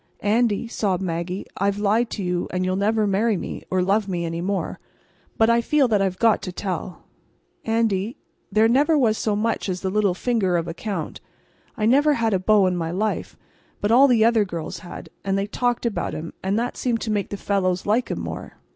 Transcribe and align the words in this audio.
"Andy," 0.23 0.67
sobbed 0.67 1.03
Maggie. 1.03 1.45
"I've 1.57 1.77
lied 1.77 2.09
to 2.09 2.23
you, 2.23 2.47
and 2.49 2.65
you'll 2.65 2.75
never 2.75 3.05
marry 3.05 3.37
me, 3.37 3.61
or 3.69 3.83
love 3.83 4.07
me 4.07 4.25
any 4.25 4.41
more. 4.41 4.79
But 5.37 5.47
I 5.47 5.61
feel 5.61 5.87
that 5.89 6.01
I've 6.01 6.17
got 6.17 6.41
to 6.41 6.51
tell. 6.51 7.03
Andy, 7.65 8.17
there 8.51 8.67
never 8.67 8.97
was 8.97 9.19
so 9.19 9.35
much 9.35 9.69
as 9.69 9.81
the 9.81 9.91
little 9.91 10.15
finger 10.15 10.57
of 10.57 10.67
a 10.67 10.73
count. 10.73 11.21
I 11.77 11.85
never 11.85 12.13
had 12.15 12.33
a 12.33 12.39
beau 12.39 12.65
in 12.65 12.75
my 12.75 12.89
life. 12.89 13.37
But 13.79 13.91
all 13.91 14.07
the 14.07 14.25
other 14.25 14.43
girls 14.43 14.79
had; 14.79 15.09
and 15.23 15.37
they 15.37 15.45
talked 15.45 15.85
about 15.85 16.15
'em; 16.15 16.33
and 16.41 16.57
that 16.57 16.77
seemed 16.77 17.01
to 17.01 17.11
make 17.11 17.29
the 17.29 17.37
fellows 17.37 17.85
like 17.85 18.09
'em 18.09 18.21
more. 18.21 18.53